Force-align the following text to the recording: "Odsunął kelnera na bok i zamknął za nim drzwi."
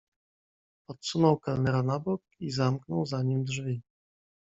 "Odsunął 0.87 1.39
kelnera 1.39 1.83
na 1.83 1.99
bok 1.99 2.21
i 2.39 2.51
zamknął 2.51 3.05
za 3.05 3.23
nim 3.23 3.43
drzwi." 3.43 3.81